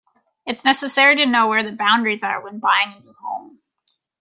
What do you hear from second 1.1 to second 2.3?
to know where the boundaries